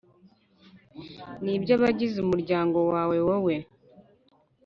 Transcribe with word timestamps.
nibyabagize 1.43 2.17
umuryango 2.25 2.77
wawe 2.91 3.17
wowe 3.27 3.55